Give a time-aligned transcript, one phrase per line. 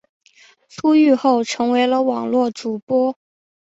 [0.67, 3.15] 出狱后成为了网络主播。